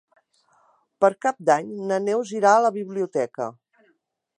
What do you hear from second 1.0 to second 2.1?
Per Cap d'Any na